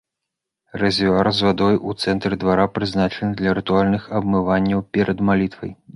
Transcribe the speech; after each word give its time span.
Рэзервуар 0.81 1.27
з 1.39 1.45
вадой 1.47 1.77
у 1.91 1.93
цэнтры 2.05 2.39
двара 2.43 2.65
прызначаны 2.77 3.31
для 3.43 3.53
рытуальных 3.61 4.11
абмыванняў 4.21 4.79
перад 4.99 5.17
малітвай. 5.29 5.71